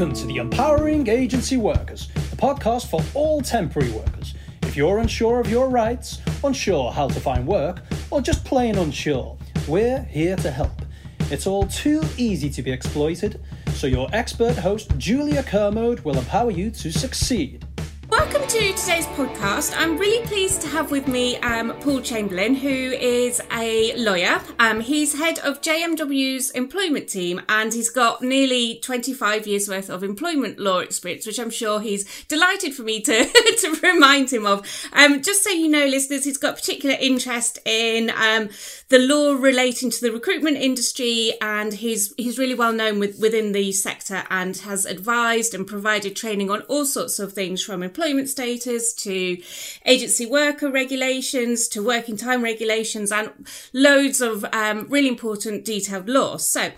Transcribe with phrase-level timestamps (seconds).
[0.00, 4.32] Welcome to the Empowering Agency Workers, a podcast for all temporary workers.
[4.62, 9.36] If you're unsure of your rights, unsure how to find work, or just plain unsure,
[9.68, 10.86] we're here to help.
[11.30, 13.42] It's all too easy to be exploited,
[13.74, 17.66] so your expert host, Julia Kermode, will empower you to succeed.
[18.10, 19.72] Welcome to today's podcast.
[19.76, 24.40] I'm really pleased to have with me um, Paul Chamberlain, who is a lawyer.
[24.58, 30.02] Um, he's head of JMW's employment team and he's got nearly 25 years worth of
[30.02, 33.24] employment law experience, which I'm sure he's delighted for me to,
[33.60, 34.66] to remind him of.
[34.92, 38.48] Um, just so you know, listeners, he's got particular interest in um,
[38.88, 43.52] the law relating to the recruitment industry and he's, he's really well known with, within
[43.52, 47.99] the sector and has advised and provided training on all sorts of things from employment
[48.00, 49.36] employment status to
[49.84, 53.30] agency worker regulations to working time regulations and
[53.74, 56.48] loads of um, really important detailed laws.
[56.48, 56.70] So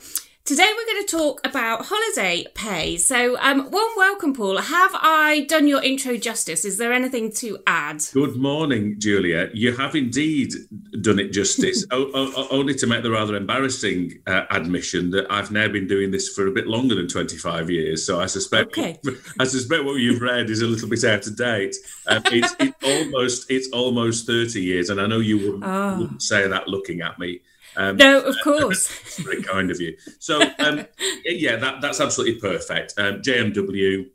[0.45, 2.97] Today we're going to talk about holiday pay.
[2.97, 4.59] So, um, warm welcome, Paul.
[4.59, 6.65] Have I done your intro justice?
[6.65, 8.03] Is there anything to add?
[8.13, 9.51] Good morning, Julia.
[9.55, 10.53] You have indeed
[11.01, 15.87] done it justice, only to make the rather embarrassing uh, admission that I've now been
[15.87, 18.05] doing this for a bit longer than 25 years.
[18.05, 18.99] So I suspect, okay.
[19.39, 21.77] I suspect what you've read is a little bit out of date.
[22.09, 25.99] Um, it's, it's, almost, it's almost 30 years, and I know you wouldn't, oh.
[26.01, 27.43] wouldn't say that looking at me.
[27.77, 29.17] Um, no, of course.
[29.23, 29.97] very kind of you.
[30.19, 30.87] So, um,
[31.25, 32.95] yeah, that, that's absolutely perfect.
[32.99, 34.09] Um, JMW,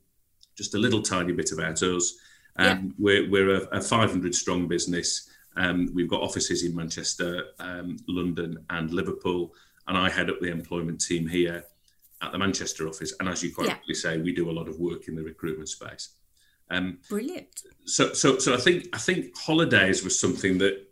[0.55, 2.13] just a little tiny bit about us.
[2.57, 2.91] Um, yeah.
[2.97, 5.29] We're, we're a, a, 500 strong business.
[5.55, 9.53] Um, we've got offices in Manchester, um, London, and Liverpool.
[9.87, 11.63] And I head up the employment team here
[12.21, 13.13] at the Manchester office.
[13.19, 13.93] And as you quite yeah.
[13.93, 16.09] say, we do a lot of work in the recruitment space.
[17.09, 17.63] Brilliant.
[17.85, 20.86] So, so, so I think I think holidays was something that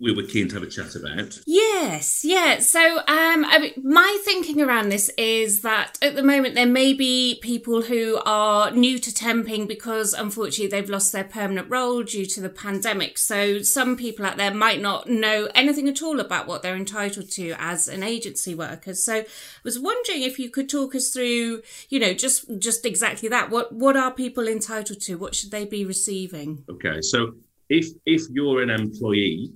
[0.00, 1.40] we were keen to have a chat about.
[1.46, 2.60] Yes, yeah.
[2.60, 6.92] So, um, I mean, my thinking around this is that at the moment there may
[6.92, 12.26] be people who are new to temping because unfortunately they've lost their permanent role due
[12.26, 13.18] to the pandemic.
[13.18, 17.30] So, some people out there might not know anything at all about what they're entitled
[17.32, 18.94] to as an agency worker.
[18.94, 19.26] So, I
[19.64, 23.50] was wondering if you could talk us through, you know, just just exactly that.
[23.50, 25.16] What what are people entitled to?
[25.16, 26.64] What should they be receiving?
[26.70, 27.34] Okay, so
[27.68, 29.52] if if you're an employee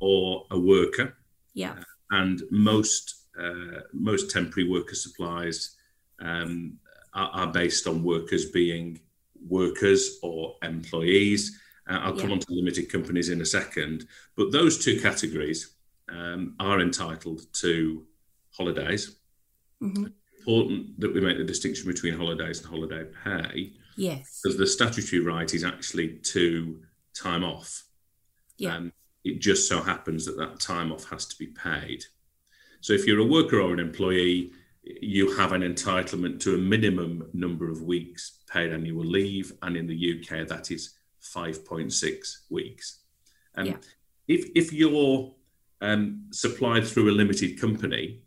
[0.00, 1.16] or a worker.
[1.54, 1.72] Yeah.
[1.72, 5.76] Uh, and most uh, most temporary worker supplies
[6.20, 6.78] um,
[7.12, 8.98] are, are, based on workers being
[9.46, 11.60] workers or employees.
[11.88, 12.36] Uh, I'll come yeah.
[12.36, 15.74] on to limited companies in a second, but those two categories
[16.08, 18.06] um, are entitled to
[18.56, 19.16] holidays.
[19.82, 20.06] Mm-hmm.
[20.38, 23.72] Important that we make the distinction between holidays and holiday pay.
[23.96, 24.40] Yes.
[24.42, 26.80] Because the statutory right is actually to
[27.14, 27.84] time off.
[28.58, 28.76] Yeah.
[28.76, 28.92] Um,
[29.26, 32.04] it just so happens that that time off has to be paid.
[32.80, 34.52] So if you're a worker or an employee,
[34.84, 39.88] you have an entitlement to a minimum number of weeks paid annual leave, and in
[39.88, 43.00] the UK that is 5.6 weeks.
[43.56, 43.76] And yeah.
[44.28, 45.34] if if you're
[45.80, 48.22] um, supplied through a limited company,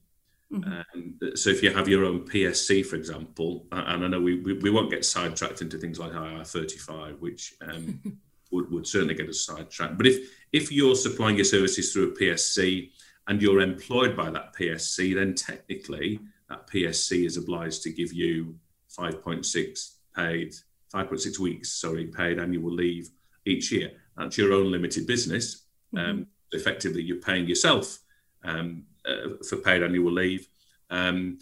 [0.51, 0.71] mm-hmm.
[0.73, 4.53] um, so if you have your own PSC, for example, and I know we, we,
[4.53, 8.01] we won't get sidetracked into things like IR35, which um,
[8.51, 9.97] would, would certainly get us sidetracked.
[9.97, 10.17] But if
[10.51, 12.91] if you're supplying your services through a PSC
[13.27, 18.55] and you're employed by that PSC, then technically that PSC is obliged to give you
[18.97, 20.53] 5.6 paid
[20.93, 23.09] 5.6 weeks, sorry, paid annual leave
[23.45, 23.91] each year.
[24.17, 25.65] That's your own limited business.
[25.93, 26.09] Mm-hmm.
[26.09, 27.99] Um, effectively, you're paying yourself
[28.43, 30.47] um, uh, for paid annual leave,
[30.89, 31.37] um,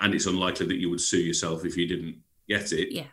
[0.00, 2.16] and it's unlikely that you would sue yourself if you didn't
[2.48, 2.92] get it.
[2.92, 3.04] Yeah.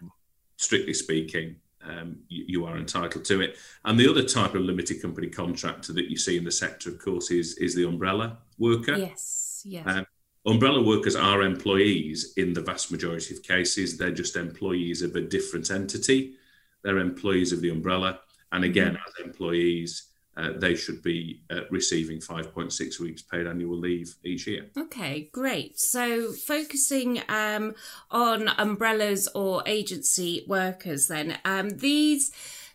[0.57, 3.57] Strictly speaking, um, you, you, are entitled to it.
[3.85, 6.99] And the other type of limited company contractor that you see in the sector, of
[6.99, 8.95] course, is is the umbrella worker.
[8.95, 9.87] Yes, yes.
[9.87, 10.05] Um,
[10.45, 13.97] umbrella workers are employees in the vast majority of cases.
[13.97, 16.35] They're just employees of a different entity.
[16.83, 18.19] They're employees of the umbrella,
[18.51, 19.21] and again, mm-hmm.
[19.21, 24.67] as employees, uh, they should be uh, receiving 5.6 weeks paid annual leave each year.
[24.77, 25.79] Okay, great.
[25.79, 27.73] So focusing um,
[28.11, 32.31] on umbrellas or agency workers, then um, these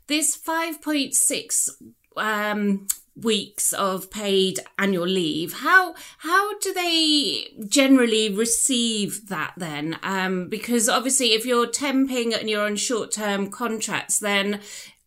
[0.08, 1.68] this 5.6
[2.16, 10.48] um, weeks of paid annual leave how how do they generally receive that then um,
[10.48, 14.60] because obviously if you're temping and you're on short term contracts then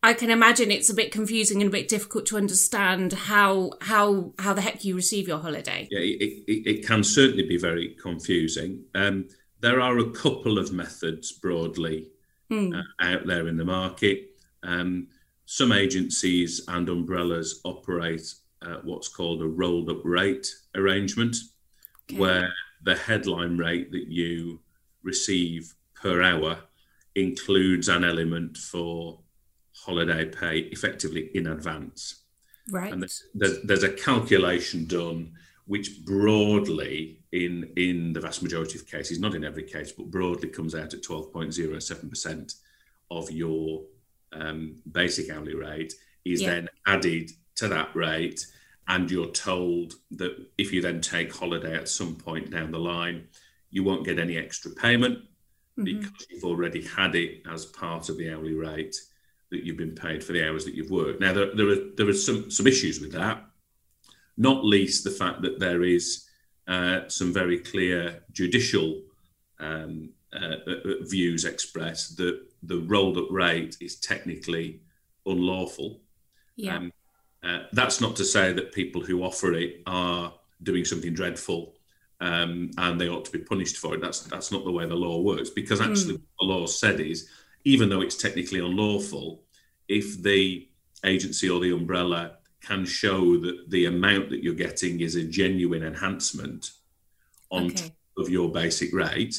[0.06, 4.34] I can imagine it's a bit confusing and a bit difficult to understand how how
[4.38, 5.88] how the heck you receive your holiday.
[5.90, 8.84] Yeah, it, it, it can certainly be very confusing.
[8.94, 9.28] Um,
[9.62, 12.10] there are a couple of methods broadly
[12.52, 12.78] mm.
[12.78, 14.30] uh, out there in the market.
[14.62, 15.08] Um,
[15.48, 18.32] some agencies and umbrellas operate
[18.62, 21.36] uh, what's called a rolled up rate arrangement,
[22.12, 22.20] okay.
[22.20, 22.54] where
[22.84, 24.60] the headline rate that you
[25.02, 26.60] receive per hour
[27.16, 29.20] includes an element for
[29.86, 32.24] holiday pay effectively in advance.
[32.72, 32.92] Right.
[32.92, 33.02] And
[33.34, 35.34] there's, there's a calculation done
[35.68, 40.50] which broadly in in the vast majority of cases, not in every case, but broadly
[40.50, 42.56] comes out at 12.07%
[43.12, 43.84] of your
[44.34, 45.94] um, basic hourly rate
[46.24, 46.50] is Yeah.
[46.52, 48.46] then added to that rate
[48.88, 53.28] and you're told that if you then take holiday at some point down the line,
[53.72, 55.20] you won't get any extra payment
[55.84, 58.96] because you've already had it as part of the hourly rate
[59.56, 61.22] that you've been paid for the hours that you've worked.
[61.22, 63.44] Now there, there are there are some some issues with that,
[64.38, 66.28] not least the fact that there is
[66.68, 69.02] uh, some very clear judicial
[69.60, 74.82] um, uh, uh, views expressed that the rolled up rate is technically
[75.26, 76.02] unlawful.
[76.56, 76.78] Yeah.
[76.78, 76.92] Um,
[77.44, 81.76] uh, that's not to say that people who offer it are doing something dreadful
[82.20, 84.02] um, and they ought to be punished for it.
[84.02, 87.30] That's that's not the way the law works because actually what the law said is
[87.66, 89.44] even though it's technically unlawful,
[89.88, 90.68] if the
[91.04, 95.84] agency or the umbrella can show that the amount that you're getting is a genuine
[95.84, 96.72] enhancement
[97.52, 97.76] on Okay.
[97.76, 99.36] top of your basic rate,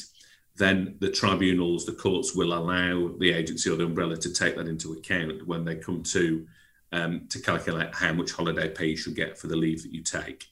[0.55, 4.67] then the tribunals, the courts will allow the agency or the umbrella to take that
[4.67, 6.45] into account when they come to
[6.93, 10.01] um, to calculate how much holiday pay you should get for the leave that you
[10.01, 10.45] take.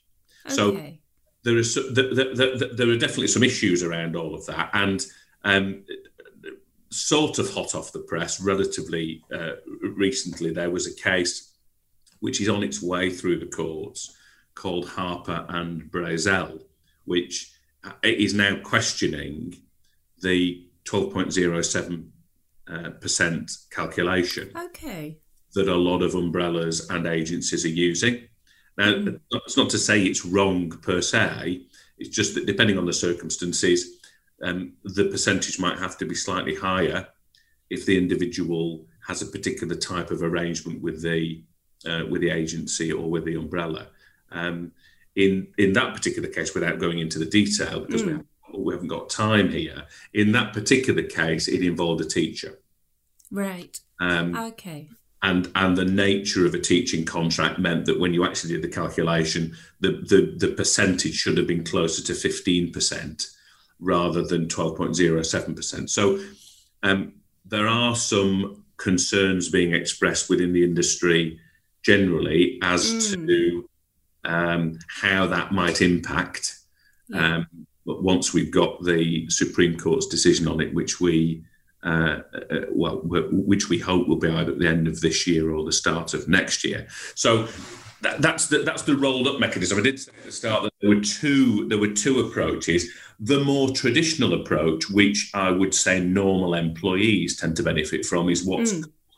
[0.50, 1.00] So okay.
[1.44, 5.06] there is there, there, there, there are definitely some issues around all of that, and
[5.44, 5.86] um,
[6.96, 9.52] sort of hot off the press, relatively uh,
[9.96, 11.54] recently, there was a case
[12.20, 14.16] which is on its way through the courts
[14.56, 16.62] called Harpur and Brazel,
[17.04, 17.52] which
[17.84, 19.56] uh, is now questioning
[20.22, 22.08] the 12.07
[22.68, 25.20] uh, percent calculation Okay.
[25.54, 28.28] that a lot of umbrellas and agencies are using.
[28.78, 29.06] Now,
[29.46, 31.66] it's not to say it's wrong per se.
[31.98, 33.95] It's just that depending on the circumstances,
[34.44, 37.08] um, the percentage might have to be slightly higher
[37.70, 41.44] if the individual has a particular type of arrangement with the
[41.88, 43.88] uh, with the agency or with the umbrella.
[44.32, 44.72] Um,
[45.16, 48.90] in in that particular case, without going into the detail, because we, haven't, we haven't
[48.90, 49.84] got time here,
[50.14, 52.60] in that particular case, it involved a teacher.
[53.32, 53.80] Right.
[54.00, 54.90] Um, Okay.
[55.22, 58.68] and and the nature of a teaching contract meant that when you actually did the
[58.68, 63.28] calculation, the the, the percentage should have been closer to fifteen percent
[63.80, 65.90] rather than twelve point zero seven percent.
[65.90, 66.20] So
[66.84, 67.14] um,
[67.46, 71.40] there are some concerns being expressed within the industry
[71.84, 73.70] generally as to
[74.24, 76.58] um, how that might impact
[77.14, 77.48] um,
[77.86, 81.44] but once we've got the Supreme Court's decision on it, which we
[81.84, 85.52] uh, uh, well, which we hope will be either at the end of this year
[85.52, 86.88] or the start of next year.
[87.14, 87.48] So
[88.06, 89.78] that, that's the that's the rolled up mechanism.
[89.78, 92.82] I did say at the start that there were two there were two approaches.
[93.20, 98.46] The more traditional approach, which I would say normal employees tend to benefit from, is
[98.46, 98.74] what's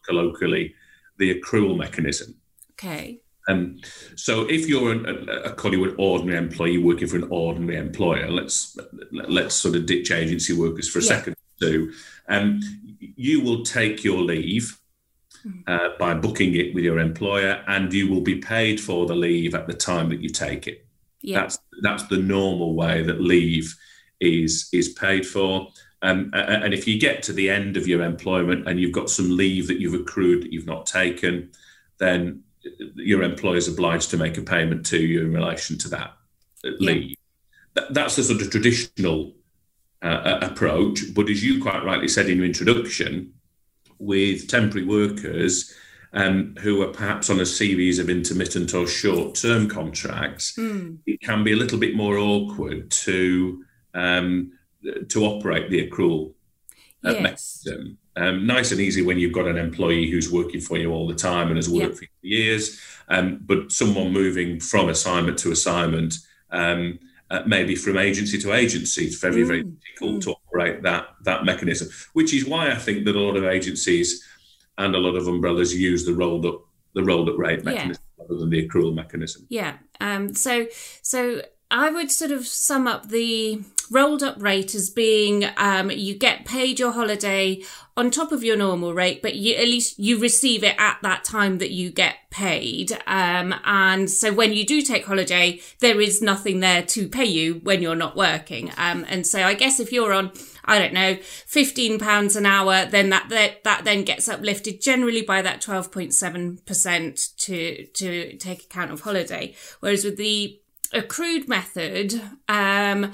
[0.08, 0.74] colloquially
[1.18, 2.36] the accrual mechanism.
[2.74, 3.20] Okay.
[3.50, 3.80] Um,
[4.16, 8.78] so if you're an, a, a Collywood ordinary employee working for an ordinary employer, let's
[9.12, 11.08] let's sort of ditch agency workers for a Yeah.
[11.08, 11.94] second or two.
[12.28, 12.60] Um,
[13.00, 14.78] you will take your leave
[15.68, 19.56] uh, by booking it with your employer, and you will be paid for the leave
[19.56, 20.86] at the time that you take it.
[21.22, 21.42] Yeah.
[21.42, 23.76] That's that's the normal way that leave
[24.20, 25.68] is is paid for.
[26.04, 29.36] Um, and if you get to the end of your employment and you've got some
[29.36, 31.52] leave that you've accrued that you've not taken,
[31.98, 32.44] then
[32.96, 36.14] your employer is obliged to make a payment to you in relation to that
[36.64, 36.92] uh, Yeah.
[36.92, 37.16] leave.
[37.90, 39.36] That's the sort of traditional
[40.04, 41.14] uh, approach.
[41.16, 43.34] But as you quite rightly said in your introduction,
[44.00, 45.74] with temporary workers
[46.14, 50.96] um, who are perhaps on a series of intermittent or short term contracts, Hmm.
[51.06, 53.64] it can be a little bit more awkward to
[53.94, 54.52] um,
[55.10, 56.34] to operate the accrual
[57.04, 57.22] uh, Yes.
[57.66, 57.98] mechanism.
[58.16, 61.14] Um, nice and easy when you've got an employee who's working for you all the
[61.16, 62.00] time and has worked Yeah.
[62.00, 66.16] for years, um, but someone moving from assignment to assignment,
[66.52, 67.00] um,
[67.30, 71.44] uh, maybe from agency to agency, it's very, very Mm, difficult to operate that that
[71.46, 71.90] mechanism.
[72.14, 74.24] Which is why I think that a lot of agencies
[74.78, 76.62] and a lot of umbrellas use the rolled up
[76.94, 77.72] the rolled up rate Yeah.
[77.72, 79.46] mechanism rather than the accrual mechanism.
[79.50, 79.78] Yeah.
[80.00, 80.68] Um, so,
[81.02, 86.14] so I would sort of sum up the rolled up rate as being um, you
[86.14, 87.62] get paid your holiday
[87.96, 91.24] on top of your normal rate, but you, at least you receive it at that
[91.24, 92.92] time that you get paid.
[93.08, 97.56] Um, and so when you do take holiday, there is nothing there to pay you
[97.64, 98.72] when you're not working.
[98.78, 100.32] Um, and so I guess if you're on,
[100.66, 105.22] I don't know, fifteen pounds an hour, then that, that that then gets uplifted generally
[105.22, 109.56] by that twelve point seven percent to to take account of holiday.
[109.80, 110.60] Whereas with the
[110.94, 113.12] accrued method, um,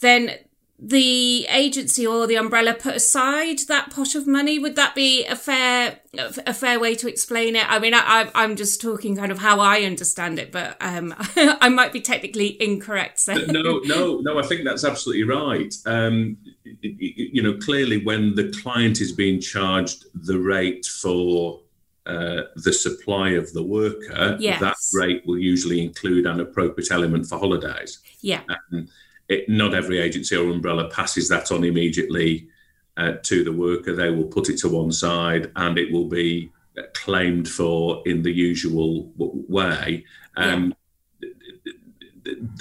[0.00, 0.38] then
[0.84, 4.58] the agency or the umbrella put aside that pot of money?
[4.58, 7.70] Would that be a fair a fair way to explain it?
[7.70, 11.68] I mean, I, am just talking kind of how I understand it, but um, I
[11.68, 13.20] might be technically incorrect.
[13.20, 13.34] So.
[13.34, 14.38] No, no, no.
[14.38, 15.72] I think that's absolutely right.
[15.86, 16.36] Um,
[16.80, 21.60] you know, clearly, when the client is being charged the rate for
[22.06, 24.60] uh, the supply of the worker, yes.
[24.60, 28.00] that rate will usually include an appropriate element for holidays.
[28.20, 28.42] Yeah.
[28.48, 28.88] Um,
[29.28, 32.48] it, not every agency or umbrella passes that on immediately
[32.96, 33.94] uh, to the worker.
[33.94, 36.50] They will put it to one side and it will be
[36.94, 40.04] claimed for in the usual way.
[40.36, 40.74] Um,
[41.20, 41.28] yeah.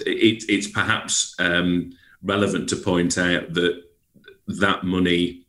[0.05, 3.83] it, it's perhaps um, relevant to point out that
[4.47, 5.45] that money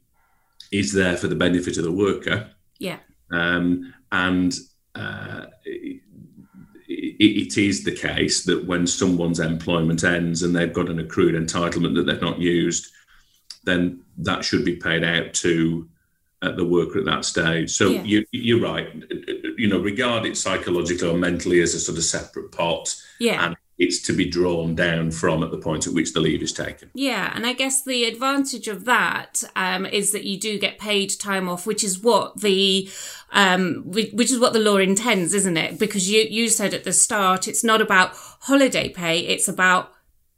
[0.70, 2.50] is there for the benefit of the worker.
[2.78, 2.99] Yeah.
[3.32, 4.54] Um, and
[4.94, 5.46] uh,
[6.86, 11.94] it is the case that when someone's employment ends and they've got an accrued entitlement
[11.94, 12.92] that they've not used,
[13.64, 15.88] then that should be paid out to
[16.42, 17.70] uh, the worker at that stage.
[17.70, 18.20] So yeah.
[18.30, 18.88] you, are right.
[19.56, 22.94] You know, regard it psychologically or mentally as a sort of separate pot.
[23.20, 23.46] Yeah.
[23.46, 26.52] And it's to be drawn down from at the point at which the leave is
[26.52, 26.90] taken.
[26.94, 31.10] Yeah, and I guess the advantage of that um, is that you do get paid
[31.18, 32.88] time off, which is what the
[33.32, 35.78] um, which is what the law intends, isn't it?
[35.78, 38.12] Because you you said at the start, it's not about
[38.42, 39.92] holiday pay; it's about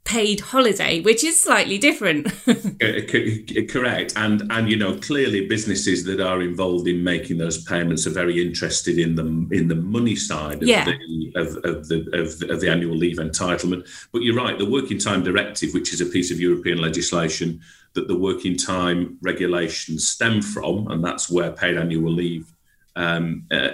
[0.05, 2.27] paid holiday, which is slightly different.
[3.69, 8.11] Correct, and and you know clearly businesses that are involved in making those payments are
[8.11, 10.85] very interested in the in the money side of, yeah.
[10.85, 13.87] the, of, of, the, of, of the annual leave entitlement.
[14.13, 17.59] But you're right, the working time directive, which is a piece of European legislation
[17.93, 22.51] that the working time regulations stem from, and that's where paid annual leave
[22.95, 23.69] um, uh,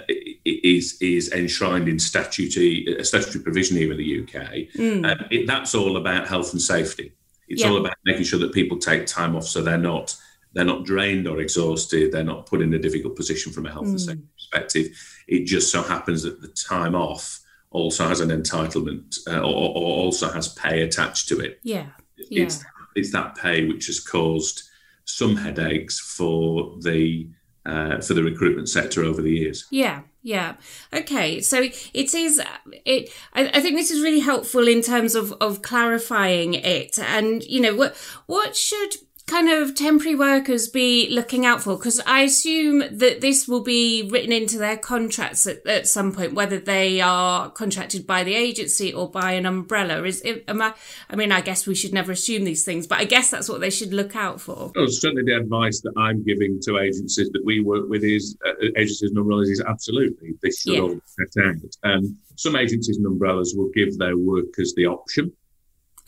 [0.45, 4.33] is is enshrined in statutory uh, statutory provision here in the UK.
[4.75, 5.10] Mm.
[5.10, 7.13] Uh, it, that's all about health and safety.
[7.48, 7.69] It's yeah.
[7.69, 10.15] all about making sure that people take time off so they're not
[10.53, 12.12] they're not drained or exhausted.
[12.12, 13.91] They're not put in a difficult position from a health mm.
[13.91, 14.05] and hmm.
[14.05, 14.88] safety perspective.
[15.27, 20.03] It just so happens that the time off also has an entitlement uh, or, or,
[20.03, 21.60] also has pay attached to it.
[21.63, 21.88] Yeah.
[22.29, 22.43] yeah.
[22.43, 22.63] It's,
[22.95, 24.63] it's that pay which has caused
[25.05, 27.29] some headaches for the
[27.65, 29.67] uh, for the recruitment sector over the years.
[29.69, 30.55] Yeah, yeah.
[30.93, 31.61] Okay, so
[31.93, 32.41] it is.
[32.85, 33.09] It.
[33.33, 37.61] I, I, think this is really helpful in terms of of clarifying it, and you
[37.61, 38.95] know what what should
[39.31, 41.77] kind of temporary workers be looking out for?
[41.77, 46.33] Because I assume that this will be written into their contracts at, at, some point,
[46.33, 50.03] whether they are contracted by the agency or by an umbrella.
[50.03, 50.73] Is it, am I,
[51.09, 53.61] I mean, I guess we should never assume these things, but I guess that's what
[53.61, 54.71] they should look out for.
[54.75, 58.51] Oh, certainly the advice that I'm giving to agencies that we work with is uh,
[58.75, 60.81] agencies and umbrellas is absolutely this should yeah.
[60.81, 61.55] all set out.
[61.83, 65.31] Um, some agencies and umbrellas will give their workers the option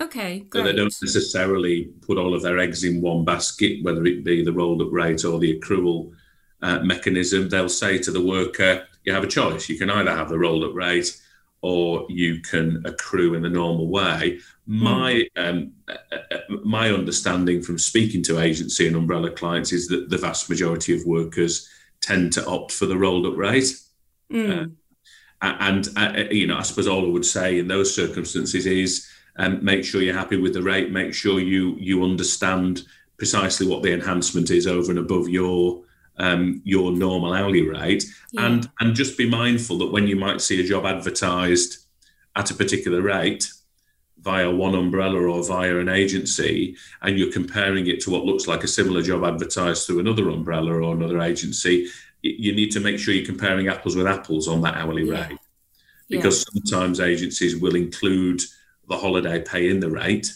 [0.01, 0.61] Okay, great.
[0.61, 4.43] So they don't necessarily put all of their eggs in one basket, whether it be
[4.43, 6.11] the rolled up rate or the accrual
[6.61, 7.49] uh, mechanism.
[7.49, 9.69] They'll say to the worker, you have a choice.
[9.69, 11.19] You can either have the rolled up rate
[11.61, 14.39] or you can accrue in the normal way.
[14.65, 15.49] My mm.
[15.49, 20.17] um, uh, uh, my understanding from speaking to agency and umbrella clients is that the
[20.17, 21.69] vast majority of workers
[22.01, 23.79] tend to opt for the rolled up rate.
[24.31, 24.73] Mm.
[25.41, 29.63] and uh, you know, I suppose all I would say in those circumstances is um,
[29.63, 30.91] make sure you're happy with the rate.
[30.91, 32.83] Make sure you you understand
[33.17, 35.83] precisely what the enhancement is over and above your
[36.17, 38.45] um, your normal hourly rate, yeah.
[38.45, 41.85] and and just be mindful that when you might see a job advertised
[42.35, 43.51] at a particular rate
[44.19, 48.63] via one umbrella or via an agency, and you're comparing it to what looks like
[48.63, 51.87] a similar job advertised through another umbrella or another agency,
[52.21, 55.27] you need to make sure you're comparing apples with apples on that hourly yeah.
[55.27, 55.37] rate,
[56.09, 56.61] because yeah.
[56.61, 58.41] sometimes agencies will include
[58.87, 60.33] the holiday pay in the rate,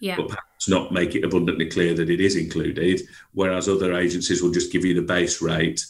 [0.00, 0.16] yeah.
[0.16, 3.02] but perhaps not make it abundantly clear that it is included.
[3.32, 5.84] Whereas other agencies will just give you the base rate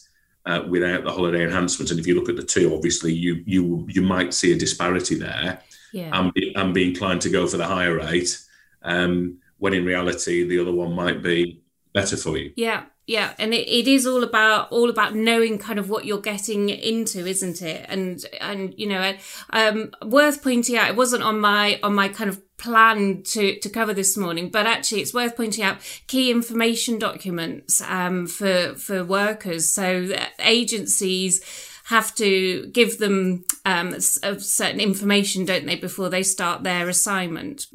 [0.47, 1.90] uh, without the holiday enhancement.
[1.90, 5.14] And if you look at the two, obviously you you you might see a disparity
[5.14, 5.62] there,
[5.93, 6.11] yeah.
[6.12, 8.40] and, be, and be inclined to go for the higher rate,
[8.83, 11.62] um, when in reality the other one might be
[11.93, 12.52] better for you.
[12.57, 16.21] Yeah yeah and it, it is all about all about knowing kind of what you're
[16.21, 17.85] getting into isn't it?
[17.88, 19.15] And and you know
[19.50, 23.69] um worth pointing out it wasn't on my on my kind of plan to to
[23.71, 29.03] cover this morning but actually it's worth pointing out key information documents um for for
[29.03, 29.69] workers.
[29.73, 31.41] So agencies
[31.88, 37.66] have to give them um, a certain information, don't they, before they start their assignment?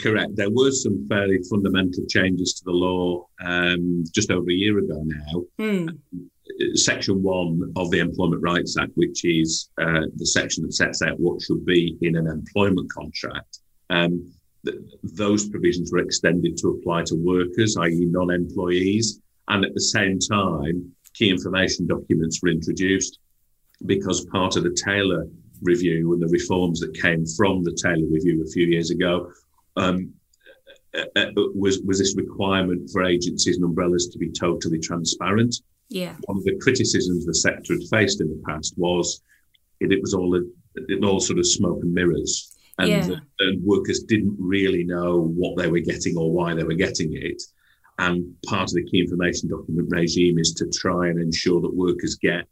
[0.00, 0.36] Correct.
[0.36, 5.02] There were some fairly fundamental changes to the law um, just over a year ago
[5.04, 5.44] now.
[5.60, 5.98] Mm.
[6.74, 11.20] Section one of the Employment Rights Act, which is uh, the section that sets out
[11.20, 13.58] what should be in an employment contract,
[13.90, 14.32] um,
[15.02, 19.20] those provisions were extended to apply to workers, i.e., non employees.
[19.48, 23.18] And at the same time, key information documents were introduced
[23.86, 25.26] because part of the Taylor
[25.62, 29.30] review and the reforms that came from the Taylor review a few years ago
[29.76, 30.12] um,
[30.94, 35.54] uh, uh, was was this requirement for agencies and umbrellas to be totally transparent.
[35.88, 36.14] Yeah.
[36.24, 39.22] One of the criticisms the sector had faced in the past was
[39.80, 40.42] it, it was all a,
[40.74, 43.16] it all sort of smoke and mirrors, and, Yeah.
[43.40, 47.42] and workers didn't really know what they were getting or why they were getting it.
[47.98, 52.16] And part of the key information document regime is to try and ensure that workers
[52.16, 52.46] get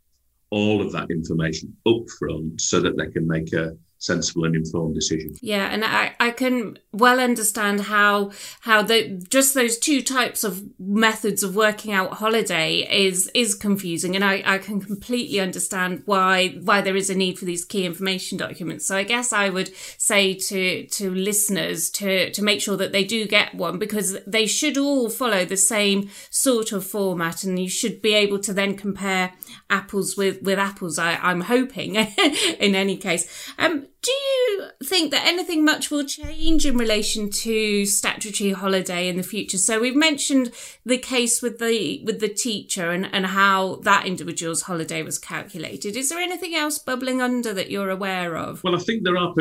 [0.50, 4.94] all of that information up front so that they can make a sensible and informed
[4.94, 5.36] decision.
[5.42, 10.64] Yeah, and I, I can well understand how how the just those two types of
[10.78, 16.58] methods of working out holiday is is confusing, and I, I can completely understand why
[16.62, 18.86] why there is a need for these key information documents.
[18.86, 23.04] So I guess I would say to to listeners to to make sure that they
[23.04, 27.68] do get one because they should all follow the same sort of format, and you
[27.68, 29.34] should be able to then compare
[29.68, 30.98] apples with with apples.
[30.98, 31.96] I, I'm hoping
[32.58, 33.52] in any case.
[33.58, 39.16] Um, do you think that anything much will change in relation to statutory holiday in
[39.16, 39.58] the future?
[39.58, 40.52] So we've mentioned
[40.86, 45.96] the case with the with the teacher and, and how that individual's holiday was calculated.
[45.96, 48.64] Is there anything else bubbling under that you're aware of?
[48.64, 49.34] Well, I think there are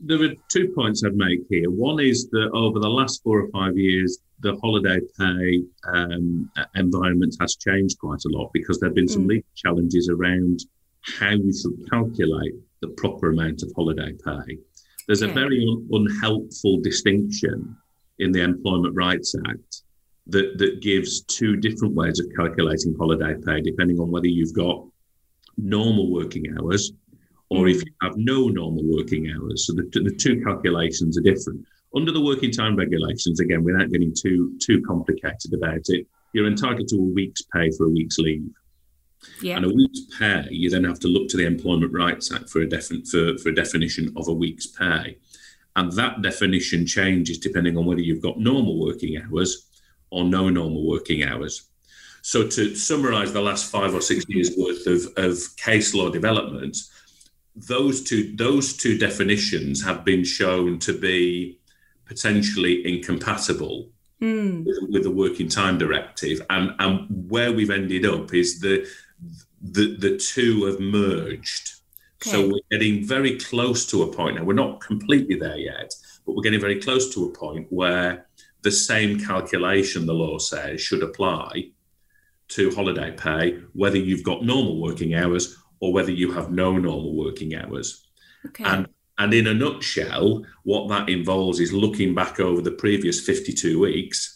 [0.00, 1.70] there are two points I'd make here.
[1.70, 7.36] One is that over the last four or five years, the holiday pay um, environment
[7.40, 9.28] has changed quite a lot because there have been some Mm.
[9.28, 10.60] legal challenges around
[11.18, 14.58] how you should calculate the proper amount of holiday pay.
[15.06, 17.76] There's a very un- unhelpful distinction
[18.18, 19.82] in the Employment Rights Act
[20.26, 24.86] that, that gives two different ways of calculating holiday pay, depending on whether you've got
[25.56, 26.92] normal working hours
[27.50, 27.86] or if mm-hmm.
[27.86, 29.66] you have no normal working hours.
[29.66, 31.64] So the, the two calculations are different.
[31.96, 36.88] Under the working time regulations, again, without getting too too complicated about it, you're entitled
[36.88, 38.50] to a week's pay for a week's leave.
[39.40, 39.56] Yeah.
[39.56, 42.62] And a week's pay, you then have to look to the Employment Rights Act for
[42.62, 45.18] a, defin- for, for a definition of a week's pay.
[45.76, 49.68] And that definition changes depending on whether you've got normal working hours
[50.10, 51.68] or no normal working hours.
[52.22, 56.76] So, to summarize the last five or six years worth of, of case law development,
[57.54, 61.58] those two, those two definitions have been shown to be
[62.06, 63.90] potentially incompatible
[64.22, 64.64] Mm.
[64.64, 68.88] with, with the working time directive and and where we've ended up is the
[69.62, 71.72] the the two have merged.
[72.20, 75.92] So we're getting very close to a point now we're not completely there yet
[76.24, 78.26] but we're getting very close to a point where
[78.62, 81.70] the same calculation the law says should apply
[82.48, 87.14] to holiday pay whether you've got normal working hours or whether you have no normal
[87.14, 88.06] working hours.
[88.46, 88.64] Okay.
[88.64, 93.78] and and in a nutshell, what that involves is looking back over the previous 52
[93.78, 94.33] weeks,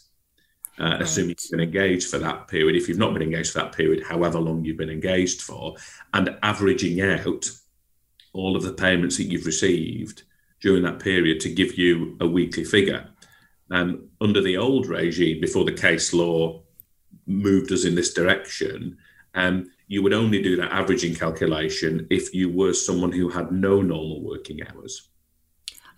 [0.78, 2.76] uh, assuming you've been engaged for that period.
[2.76, 5.74] If you've not been engaged for that period, however long you've been engaged for,
[6.14, 7.50] and averaging out
[8.32, 10.22] all of the payments that you've received
[10.60, 13.08] during that period to give you a weekly figure.
[13.70, 16.62] Um, under the old regime, before the case law
[17.26, 18.96] moved us in this direction,
[19.34, 23.82] um, you would only do that averaging calculation if you were someone who had no
[23.82, 25.08] normal working hours.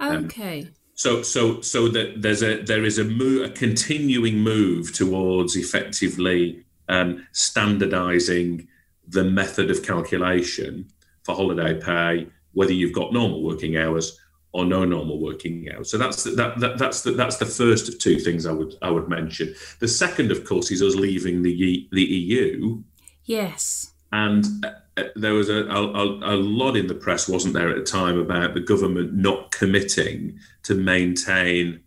[0.01, 0.69] okay.
[1.00, 6.62] So, so, so that there's a there is a move, a continuing move towards effectively
[6.90, 8.66] um, standardising
[9.08, 10.90] the method of calculation
[11.22, 14.20] for holiday pay, whether you've got normal working hours
[14.52, 15.90] or no normal working hours.
[15.90, 18.74] So that's the, that, that that's the that's the first of two things I would
[18.82, 19.54] I would mention.
[19.78, 22.82] The second, of course, is us leaving the the EU
[23.24, 23.92] Yes.
[24.12, 24.44] and
[25.16, 28.55] there was a, a, a lot in the press, wasn't there, at the time about
[28.55, 31.81] the government not committing to maintain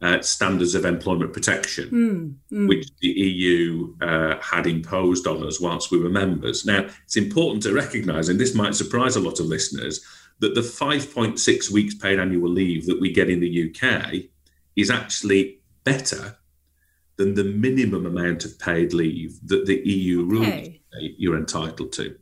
[0.00, 2.34] uh, standards of employment protection, Mm.
[2.56, 2.68] Mm.
[2.68, 6.64] which the EU uh, had imposed on us whilst we were members.
[6.64, 10.04] Now, it's important to recognise, and this might surprise a lot of listeners,
[10.38, 14.26] that the 5.6 weeks paid annual leave that we get in the UK
[14.76, 16.36] is actually better
[17.16, 20.80] than the minimum amount of paid leave that the EU rules Okay.
[21.18, 22.14] you're entitled to.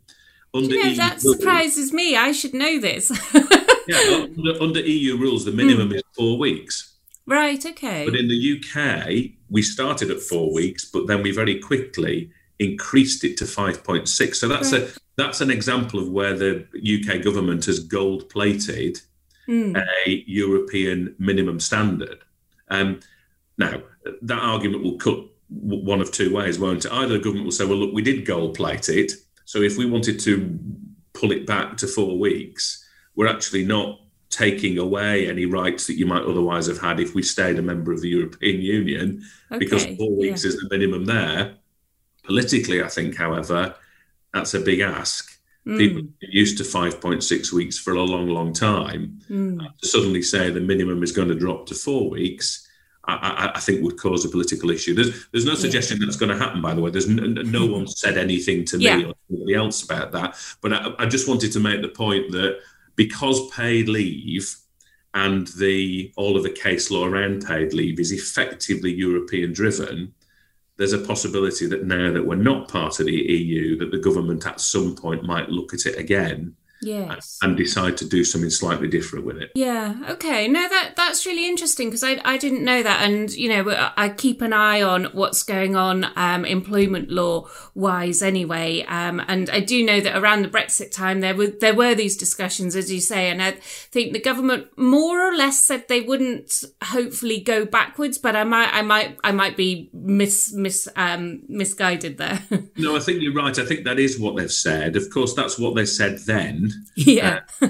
[0.54, 2.16] Under you know, EU that rules- surprises me.
[2.16, 3.10] I should know this.
[3.88, 6.94] yeah, under, under EU rules, the minimum is four weeks.
[7.26, 7.64] right.
[7.64, 8.04] Okay.
[8.04, 13.22] But in the UK, we started at four weeks, but then we very quickly increased
[13.24, 14.34] it to 5.6.
[14.34, 19.00] So that's a that's an example of where the UK government has gold plated
[19.48, 19.80] Mm.
[20.06, 22.18] a European minimum standard.
[22.68, 22.98] Um,
[23.58, 23.80] now,
[24.22, 26.90] that argument will cut one of two ways, won't it?
[26.90, 29.12] Either the government will say, well, look, we did gold plate it.
[29.46, 30.58] So if we wanted to
[31.14, 36.04] pull it back to four weeks, we're actually not taking away any rights that you
[36.04, 39.86] might otherwise have had if we stayed a member of the European Union, okay, because
[39.96, 40.48] four weeks yeah.
[40.48, 41.54] is the minimum there.
[42.24, 43.76] Politically, I think, however,
[44.34, 45.30] that's a big ask.
[45.64, 45.78] Mm.
[45.78, 49.20] People used to 5.6 weeks for a long, long time.
[49.30, 49.60] Mm.
[49.80, 52.65] to suddenly say the minimum is going to drop to four weeks,
[53.08, 54.94] I, I, think would cause a political issue.
[54.94, 56.60] There's there's no suggestion that's going to happen.
[56.60, 59.06] By the way, there's no, no one said anything to me yeah.
[59.06, 60.36] or anybody else about that.
[60.60, 62.58] But I, I just wanted to make the point that
[62.96, 64.54] because paid leave
[65.14, 70.12] and the all of the case law around paid leave is effectively European driven,
[70.76, 74.46] there's a possibility that now that we're not part of the EU, that the government
[74.46, 77.38] at some point might look at it again yes.
[77.42, 79.50] And decide to do something slightly different with it.
[79.54, 80.48] Yeah okay.
[80.48, 83.02] No that that's really interesting because I, I didn't know that.
[83.02, 88.22] And you know i keep an eye on what's going on um, employment law wise
[88.22, 88.84] anyway.
[88.88, 92.16] Um, and i do know that around the brexit time there were there were these
[92.16, 96.64] discussions as you say and i think the government more or less said they wouldn't
[96.84, 102.18] hopefully go backwards but i might i might i might be mis mis um, misguided
[102.18, 102.42] there.
[102.76, 103.58] No i think you're right.
[103.58, 104.96] I think that is what they've said.
[104.96, 107.40] Of course that's what they said then yeah.
[107.60, 107.68] Uh,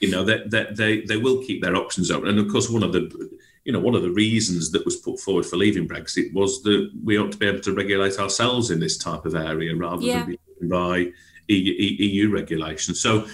[0.00, 2.28] you know, that they, they, they will keep their options open.
[2.28, 3.30] And of course, one of the,
[3.64, 6.90] you know, one of the reasons that was put forward for leaving Brexit was that
[7.04, 10.20] we ought to be able to regulate ourselves in this type of area rather yeah.
[10.20, 11.12] than be by
[11.48, 12.94] EU, EU regulation.
[12.94, 13.26] So,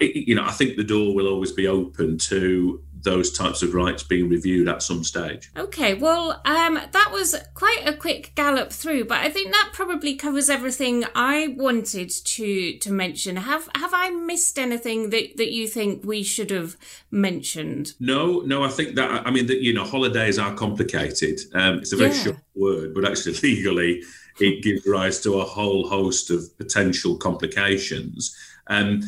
[0.00, 4.02] you know, I think the door will always be open to those types of rights
[4.02, 5.50] being reviewed at some stage.
[5.56, 10.16] Okay, well, um, that was quite a quick gallop through, but I think that probably
[10.16, 13.36] covers everything I wanted to to mention.
[13.36, 16.76] Have have I missed anything that, that you think we should have
[17.10, 17.92] mentioned?
[18.00, 21.38] No, no, I think that I mean that you know holidays are complicated.
[21.54, 22.22] Um, it's a very yeah.
[22.22, 24.02] short word, but actually legally
[24.38, 28.36] it gives rise to a whole host of potential complications.
[28.66, 29.00] Um,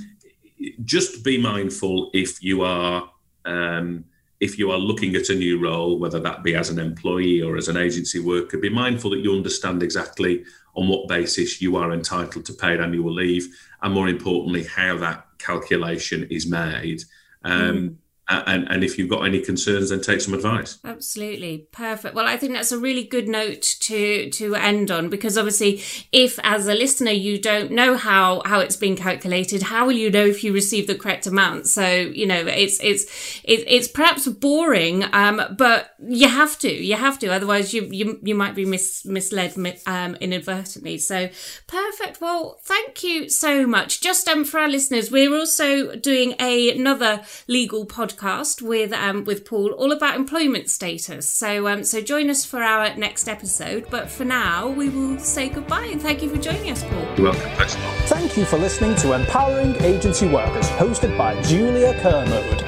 [0.85, 3.11] just be mindful if you are
[3.49, 4.05] um,
[4.41, 7.57] if you are looking at a new role, whether that be as an employee or
[7.57, 11.93] as an agency worker, be mindful that you understand exactly on what basis you are
[11.93, 13.49] entitled to paid annual leave,
[13.83, 17.03] and more importantly, how that calculation is made.
[17.43, 17.97] Um, mm
[18.29, 20.79] and, and if you've got any concerns, then take some advice.
[20.85, 21.67] Absolutely.
[21.73, 22.14] Perfect.
[22.14, 26.38] Well, I think that's a really good note to, to end on because obviously if
[26.43, 30.27] as a listener you don't know how, how it's been calculated, how will you know
[30.27, 31.69] if you receive the correct amount?
[31.69, 33.05] So, you know, it's, it's,
[33.45, 38.21] it, it's perhaps boring, um, but you have to, you have to, otherwise you, you,
[38.23, 40.99] you might be mis, misled, um, inadvertently.
[40.99, 41.31] So
[41.67, 42.21] perfect.
[42.21, 44.03] Well, thank you so much.
[44.03, 49.24] Just, um, for our listeners, we're also doing a, another legal podcast podcast with um,
[49.24, 51.28] with Paul all about employment status.
[51.28, 53.87] So um, so join us for our next episode.
[53.90, 57.07] But for now, we will say goodbye and thank you for joining us, Paul.
[57.16, 57.50] You're welcome.
[57.57, 57.76] Thanks.
[58.11, 62.64] Thank you for listening to Empowering Agency Workers, hosted by Julia Kermode.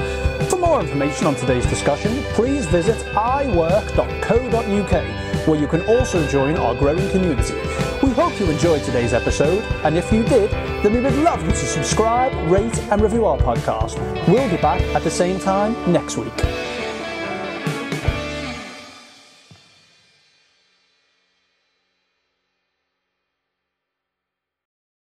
[0.48, 4.92] For more information on today's discussion, please visit iwork.co.uk,
[5.46, 7.54] where you can also join our growing community.
[8.20, 10.50] Hope you enjoyed today's episode, and if you did,
[10.82, 13.96] then we would love you to subscribe, rate, and review our podcast.
[14.28, 16.69] We'll be back at the same time next week.